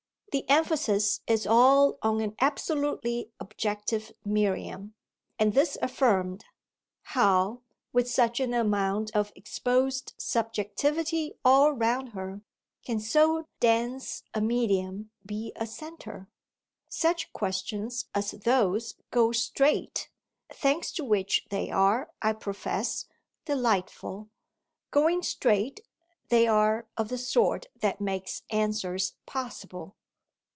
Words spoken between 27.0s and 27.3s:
the